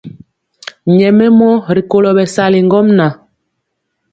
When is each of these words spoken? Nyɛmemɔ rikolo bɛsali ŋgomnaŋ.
Nyɛmemɔ 0.95 1.49
rikolo 1.75 2.09
bɛsali 2.17 2.59
ŋgomnaŋ. 2.65 3.13